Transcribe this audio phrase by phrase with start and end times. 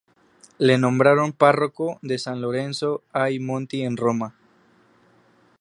[0.57, 4.29] Le nombraron párroco de San Lorenzo ai Monti en Roma.